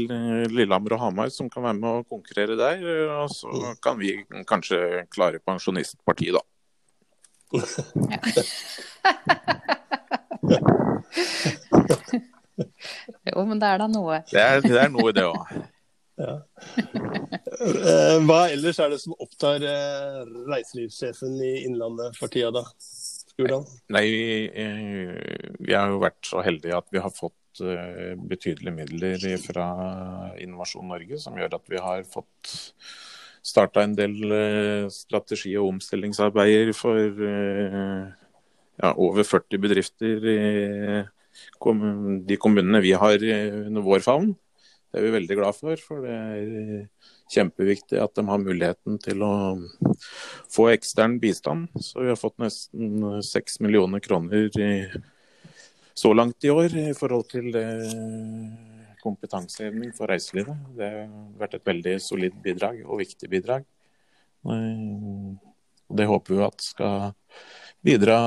[0.48, 2.78] Lillehammer og Hamar som kan være med å konkurrere der.
[3.24, 3.50] Og så
[3.84, 4.78] kan vi kanskje
[5.12, 6.42] klare Pensjonistpartiet, da.
[13.28, 14.16] Jo, men det er da noe.
[14.32, 15.38] Det er, det er noe, det òg.
[16.18, 16.38] Ja.
[17.58, 22.64] Eh, hva ellers er det som opptar eh, reiselivssjefen i Innlandet for tida, da?
[22.78, 23.68] Skurdal?
[23.94, 24.06] Nei,
[25.62, 29.68] vi har jo vært så heldige at vi har fått eh, betydelige midler fra
[30.42, 32.54] Innovasjon Norge, som gjør at vi har fått
[33.46, 34.18] starta en del
[34.92, 40.42] strategi- og omstillingsarbeider for ja, over 40 bedrifter i
[42.28, 44.34] de kommunene vi har under vår favn.
[44.98, 46.86] Det er vi veldig glad for, for det er
[47.30, 49.34] kjempeviktig at de har muligheten til å
[50.50, 51.68] få ekstern bistand.
[51.78, 54.72] Så vi har fått nesten seks millioner kroner i,
[55.94, 57.54] så langt i år i forhold til
[59.04, 60.66] kompetanseheving for reiselivet.
[60.80, 63.70] Det har vært et veldig solid bidrag og viktig bidrag.
[65.94, 67.14] Det håper vi at skal
[67.86, 68.18] bidra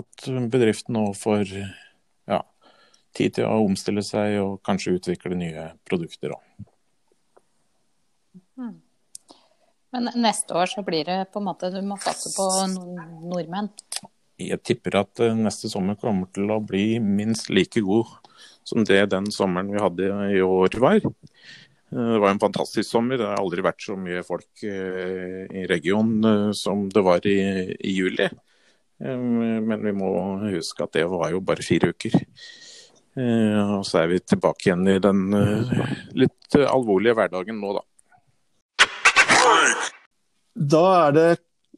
[0.00, 1.54] at bedriften nå får
[3.14, 6.70] tid til å omstille seg og kanskje utvikle nye produkter òg.
[8.58, 8.74] Mm.
[9.94, 12.44] Men neste år så blir det på en måte Du må satse på
[13.30, 13.70] nordmenn?
[14.42, 18.10] Jeg tipper at eh, neste sommer kommer til å bli minst like god
[18.66, 21.04] som det den sommeren vi hadde i år var.
[21.04, 23.20] Eh, det var en fantastisk sommer.
[23.20, 27.38] Det har aldri vært så mye folk eh, i regionen som det var i,
[27.78, 28.26] i juli.
[29.04, 30.08] Men vi må
[30.46, 32.14] huske at det var jo bare fire uker.
[33.14, 35.26] Og så er vi tilbake igjen i den
[36.18, 37.82] litt alvorlige hverdagen nå, da.
[40.54, 41.28] Da er det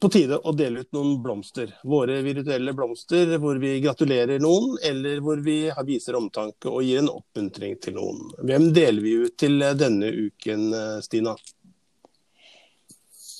[0.01, 1.71] på tide å dele ut noen blomster.
[1.85, 7.09] Våre virtuelle blomster hvor vi gratulerer noen, eller hvor vi viser omtanke og gir en
[7.09, 8.19] oppmuntring til noen.
[8.45, 10.67] Hvem deler vi ut til denne uken,
[11.05, 11.33] Stina?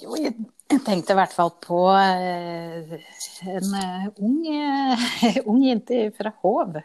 [0.02, 0.34] Jo, jeg
[0.68, 2.96] tenkte i hvert fall på eh,
[3.48, 6.76] en eh, ung, eh, ung jente fra Hov.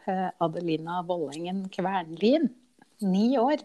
[0.43, 2.49] Adelina Vollengen Kvernlien.
[3.03, 3.65] Ni år.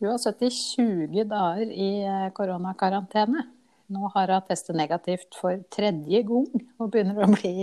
[0.00, 1.90] Hun har sittet i 20 dager i
[2.36, 3.46] koronakarantene.
[3.90, 6.46] Nå har hun testet negativt for tredje gang
[6.78, 7.54] og begynner å bli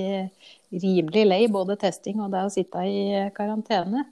[0.73, 4.03] rimelig lei både testing og det å sitte i karantene.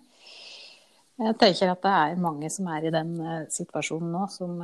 [1.19, 3.17] Jeg tenker at det er mange som er i den
[3.51, 4.57] situasjonen nå, som,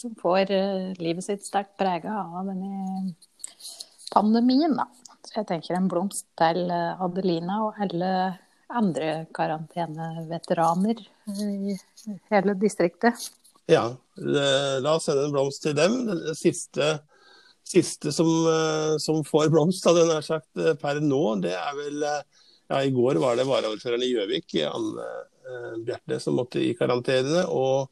[0.00, 3.14] som får eh, livet sitt sterkt prega av denne
[4.14, 4.74] pandemien.
[4.78, 4.88] Da.
[5.26, 8.14] Så jeg tenker en blomst til Adelina og alle
[8.70, 11.02] andre karanteneveteraner
[11.34, 11.76] i
[12.30, 13.30] hele distriktet.
[13.70, 13.84] Ja,
[14.16, 15.96] la oss sende en blomst til dem.
[16.08, 16.96] Den siste,
[17.66, 21.76] siste som, eh, som, får blomst, hadde jeg nær sagt, eh, per nå, det er
[21.78, 22.22] vel eh,
[22.70, 27.44] ja, I går var det varaordføreren i Gjøvik, Anne eh, Bjerte, som måtte i karantene.
[27.50, 27.90] Og,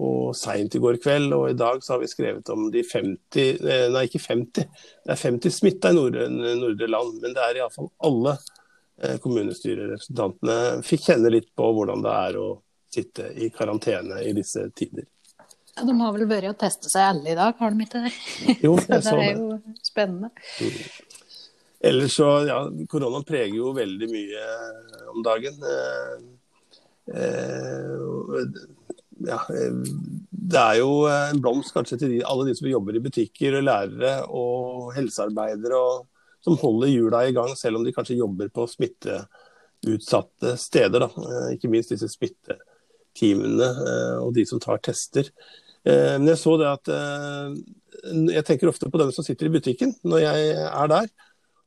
[0.00, 3.60] og seint i går kveld og i dag så har vi skrevet om de 50
[3.92, 4.66] Nei, ikke 50.
[5.04, 8.36] Det er 50 smitta i Nordre, Nordre land, men det er iallfall alle
[9.02, 12.50] eh, kommunestyrerepresentantene fikk kjenne litt på hvordan det er å
[12.92, 15.06] sitte i karantene i disse tider.
[15.76, 18.12] Ja, de har vel vært og teste seg alle i dag, har de ikke det?
[18.64, 19.28] Jo, jeg så det.
[19.28, 20.32] er jo spennende.
[20.60, 21.22] Mm.
[21.92, 22.58] Ellers så, ja,
[22.90, 24.42] Koronaen preger jo veldig mye
[25.10, 25.56] om dagen.
[25.66, 26.12] Eh,
[27.18, 28.44] eh,
[29.26, 29.38] ja,
[30.52, 33.66] det er jo en blomst kanskje til de, alle de som jobber i butikker, og
[33.68, 36.06] lærere og helsearbeidere, og,
[36.42, 41.06] som holder hjula i gang, selv om de kanskje jobber på smitteutsatte steder.
[41.06, 41.26] Da.
[41.28, 45.30] Eh, ikke minst disse smitteteamene eh, og de som tar tester.
[45.86, 47.54] Eh, men jeg så det at eh,
[48.34, 51.12] Jeg tenker ofte på dem som sitter i butikken når jeg er der.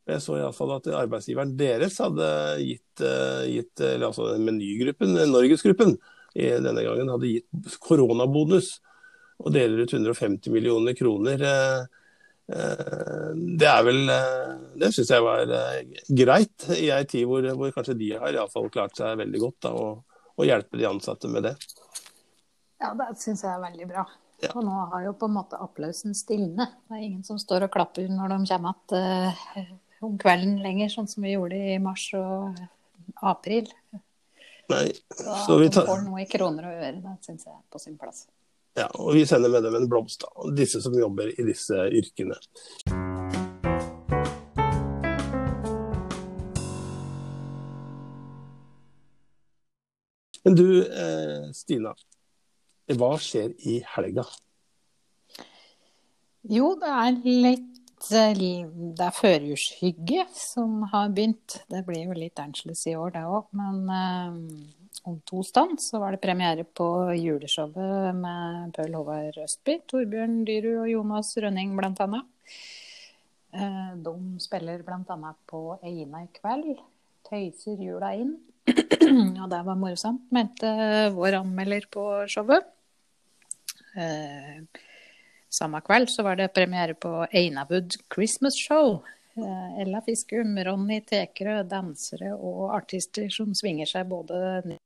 [0.06, 2.28] Jeg så iallfall at arbeidsgiveren deres hadde
[2.62, 3.02] gitt,
[3.50, 5.96] gitt altså menygruppen, Norgesgruppen,
[6.36, 8.80] denne gangen hadde gitt koronabonus
[9.40, 11.42] og deler ut 150 millioner kroner.
[12.46, 14.02] Det er vel
[14.78, 15.50] Det syns jeg var
[16.20, 19.58] greit i ei tid hvor, hvor, kanskje de har i fall klart seg veldig godt.
[19.66, 21.56] Da, og og hjelpe de ansatte med det.
[22.82, 24.06] Ja, det syns jeg er veldig bra.
[24.44, 24.52] Ja.
[24.52, 26.76] Og nå har jo på en måte applausen stilnet.
[26.88, 29.70] Det er ingen som står og klapper når de kommer igjen uh,
[30.04, 32.60] om kvelden lenger, sånn som vi gjorde i mars og
[33.24, 33.72] april.
[34.70, 35.86] Nei, så, så vi tar...
[35.86, 38.26] får noe i kroner og øre, det syns jeg er på sin plass.
[38.76, 40.48] Ja, og vi sender med dem en blomst, da.
[40.58, 42.36] Disse som jobber i disse yrkene.
[50.46, 51.94] Men du eh, Stina,
[53.00, 54.26] hva skjer i helga?
[56.46, 57.75] Jo, det er litt
[58.12, 61.62] eh, Det er førjulshygge som har begynt.
[61.72, 63.48] Det blir jo litt Angeles i år, det òg.
[63.56, 64.40] Men eh,
[65.06, 70.90] om stand så var det premiere på juleshowet med Paul Håvard Østby, Torbjørn Dyrud og
[70.90, 72.24] Jonas Rønning bl.a.
[73.56, 75.34] Eh, de spiller bl.a.
[75.48, 76.82] på Eina i kveld.
[77.26, 78.36] Tøyser jula inn.
[79.44, 80.70] Og det var morsomt, mente
[81.14, 82.66] vår anmelder på showet.
[83.96, 84.64] Eh,
[85.56, 89.00] samme kveld så var det premiere på Einawood Christmas Show.
[89.38, 94.78] Eh, Ella Fiskum, Ronny Tekerø, dansere og artister som svinger seg både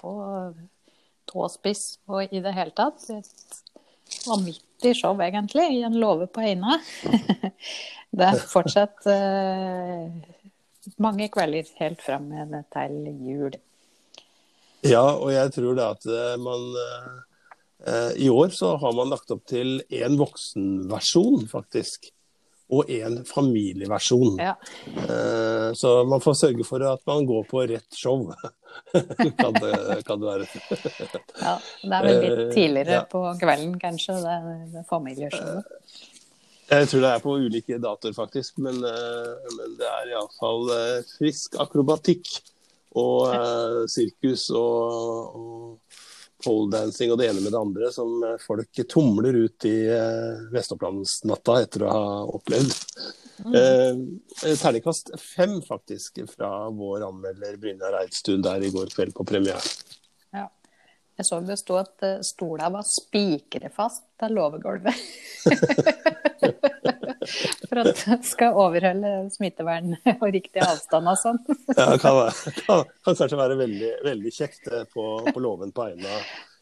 [0.00, 0.12] på
[1.30, 3.06] tåspiss og i det hele tatt.
[3.12, 6.78] Et vanvittig show, egentlig, i en låve på Eina.
[8.16, 10.08] det er fortsatt uh,
[11.00, 12.30] mange kvelder helt fram
[12.74, 13.58] til jul.
[14.86, 17.16] Ja, og jeg tror det at eh, man eh,
[18.16, 22.10] I år så har man lagt opp til én voksenversjon, faktisk.
[22.70, 24.36] Og én familieversjon.
[24.38, 24.54] Ja.
[24.86, 28.28] Eh, så man får sørge for at man går på rett show.
[29.40, 30.46] kan, det, kan, det, være.
[31.46, 33.02] ja, det er vel litt eh, tidligere ja.
[33.10, 34.36] på kvelden, kanskje, det,
[34.76, 35.98] det familieshowet.
[36.70, 38.62] Jeg tror det er på ulike datoer, faktisk.
[38.62, 40.70] Men, eh, men det er iallfall
[41.16, 42.30] frisk akrobatikk
[43.00, 43.34] og
[43.90, 45.89] sirkus og, og
[46.44, 51.86] poledancing og det ene med det andre som folk tumler ut i uh, Vestopplandsnatta etter
[51.86, 52.04] å ha
[52.38, 52.74] opplevd.
[53.40, 53.54] Mm.
[53.56, 59.62] Eh, terningkast fem, faktisk, fra vår anmelder Brynjar Eidstuen der i går kveld på premiere.
[60.36, 60.50] Ja.
[61.16, 64.96] Jeg så det sto at stola var spikrefast til låvegulvet.
[67.66, 71.40] For at det skal overholde smittevern og riktig avstand og sånn.
[71.76, 72.20] ja, det kan,
[72.60, 76.20] kan, kan, kanskje være veldig, veldig kjekt på, på låven på Eina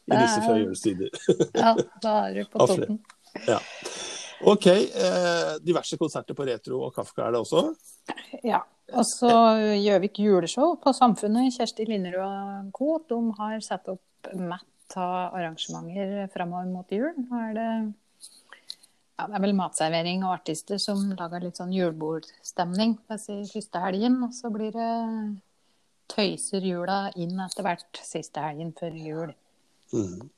[0.09, 1.09] i disse førjulstider.
[1.53, 2.99] ja, da er du på toppen.
[3.47, 3.59] Ja.
[4.41, 4.67] OK.
[4.67, 7.65] Eh, diverse konserter på Retro og Kafka er det også?
[8.47, 8.63] Ja.
[8.89, 9.29] Og så
[9.77, 11.53] Gjøvik juleshow på Samfunnet.
[11.53, 12.97] Kjersti Linderud og co.
[13.09, 17.11] De har satt opp matt av arrangementer framover mot jul.
[17.19, 17.69] Nå er det
[19.19, 24.15] ja, det er vel matservering og artister som lager litt sånn julebordstemning første helgen.
[24.23, 24.91] Og så blir det
[26.09, 29.33] tøyser jula inn etter hvert siste helgen før jul.
[29.91, 30.29] Mm.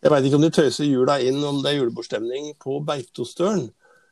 [0.00, 3.66] Jeg veit ikke om de tøyser jula inn om det er julebordstemning på Beitostølen.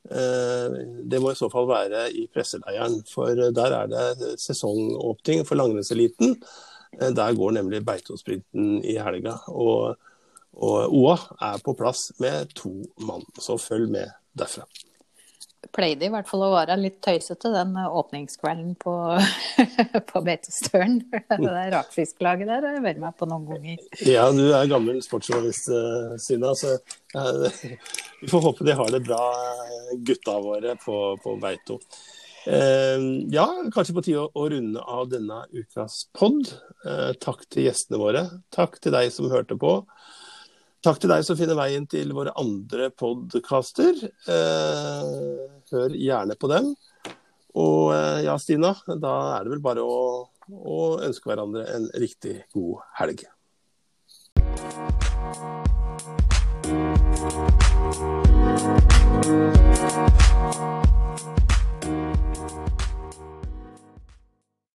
[0.09, 5.61] Eh, det må i så fall være i presseleiren, for der er det sesongåpning for
[5.61, 6.35] langrennseliten.
[6.99, 9.39] Eh, der går nemlig Beitosprinten i helga.
[9.55, 9.95] Og
[10.59, 11.17] og OA
[11.53, 12.73] er på plass med to
[13.07, 14.67] mann, så følg med derfra.
[15.75, 18.93] Pleide i hvert fall å være litt tøysete den åpningskvelden på,
[20.11, 21.01] på Beitostølen.
[21.29, 23.83] Det rakfisklaget der har jeg vært med på noen ganger.
[24.07, 26.55] Ja, du er gammel sportsjournalist, eh, Sina.
[26.59, 26.77] Så
[28.23, 29.21] vi får håpe de har det bra,
[30.07, 31.83] gutta våre på, på Beito.
[32.49, 33.03] Eh,
[33.35, 33.45] ja,
[33.75, 36.55] kanskje på tide å, runde av denne ukas pod.
[36.87, 38.25] Eh, takk til gjestene våre.
[38.55, 39.81] Takk til deg som hørte på.
[40.79, 43.97] Takk til deg som finner veien til våre andre podkaster.
[44.31, 45.09] Eh,
[45.73, 46.71] hør gjerne på dem.
[47.59, 52.45] Og eh, ja, Stina, da er det vel bare å, å ønske hverandre en riktig
[52.55, 53.27] god helg.
[59.19, 59.68] Thank